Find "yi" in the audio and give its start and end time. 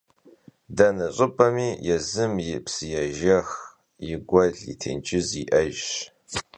2.47-2.57, 4.05-4.15